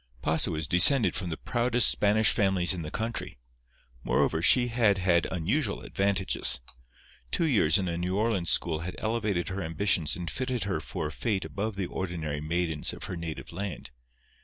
Pasa 0.23 0.49
was 0.49 0.67
descended 0.67 1.13
from 1.15 1.29
the 1.29 1.37
proudest 1.37 1.87
Spanish 1.87 2.31
families 2.31 2.73
in 2.73 2.81
the 2.81 2.89
country. 2.89 3.37
Moreover, 4.03 4.41
she 4.41 4.69
had 4.69 4.97
had 4.97 5.27
unusual 5.27 5.81
advantages. 5.81 6.59
Two 7.29 7.45
years 7.45 7.77
in 7.77 7.87
a 7.87 7.99
New 7.99 8.17
Orleans 8.17 8.49
school 8.49 8.79
had 8.79 8.95
elevated 8.97 9.49
her 9.49 9.61
ambitions 9.61 10.15
and 10.15 10.27
fitted 10.31 10.63
her 10.63 10.79
for 10.79 11.05
a 11.05 11.11
fate 11.11 11.45
above 11.45 11.75
the 11.75 11.85
ordinary 11.85 12.41
maidens 12.41 12.93
of 12.93 13.03
her 13.03 13.15
native 13.15 13.51
land. 13.51 13.91